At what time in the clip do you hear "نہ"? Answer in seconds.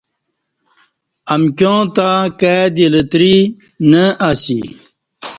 3.89-4.03